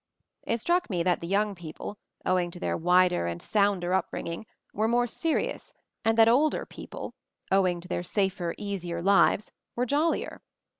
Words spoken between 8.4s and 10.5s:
easier lives, were jollier.